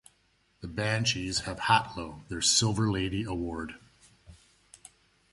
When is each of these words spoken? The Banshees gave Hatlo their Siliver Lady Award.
The 0.61 0.67
Banshees 0.67 1.41
gave 1.41 1.57
Hatlo 1.59 2.23
their 2.27 2.39
Siliver 2.41 2.89
Lady 2.91 3.23
Award. 3.23 3.75